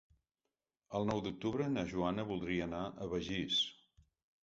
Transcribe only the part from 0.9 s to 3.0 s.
El nou d'octubre na Joana voldria anar